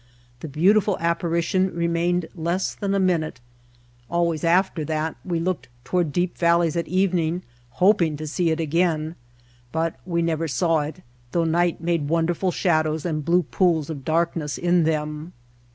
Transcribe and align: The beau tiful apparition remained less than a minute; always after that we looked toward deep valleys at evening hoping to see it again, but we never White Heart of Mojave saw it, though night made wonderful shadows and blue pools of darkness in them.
The 0.39 0.47
beau 0.47 0.73
tiful 0.73 0.97
apparition 0.99 1.75
remained 1.75 2.27
less 2.33 2.73
than 2.73 2.95
a 2.95 2.99
minute; 2.99 3.39
always 4.09 4.43
after 4.43 4.83
that 4.85 5.15
we 5.23 5.39
looked 5.39 5.69
toward 5.83 6.11
deep 6.11 6.39
valleys 6.39 6.75
at 6.75 6.87
evening 6.87 7.43
hoping 7.73 8.17
to 8.17 8.25
see 8.25 8.49
it 8.49 8.59
again, 8.59 9.13
but 9.71 9.97
we 10.03 10.23
never 10.23 10.45
White 10.45 10.59
Heart 10.59 10.63
of 10.63 10.71
Mojave 10.71 10.87
saw 10.87 10.87
it, 10.87 11.03
though 11.33 11.43
night 11.43 11.81
made 11.81 12.09
wonderful 12.09 12.49
shadows 12.51 13.05
and 13.05 13.23
blue 13.23 13.43
pools 13.43 13.91
of 13.91 14.03
darkness 14.03 14.57
in 14.57 14.85
them. 14.85 15.33